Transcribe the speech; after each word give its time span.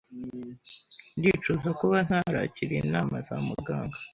Ndicuza 1.17 1.69
kuba 1.79 1.97
ntarakiriye 2.07 2.81
inama 2.85 3.15
za 3.27 3.35
muganga. 3.47 3.97